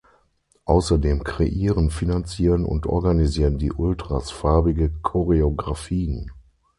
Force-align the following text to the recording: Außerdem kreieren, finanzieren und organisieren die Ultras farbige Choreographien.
Außerdem 0.65 1.23
kreieren, 1.23 1.91
finanzieren 1.91 2.65
und 2.65 2.87
organisieren 2.87 3.59
die 3.59 3.71
Ultras 3.71 4.31
farbige 4.31 4.89
Choreographien. 5.03 6.31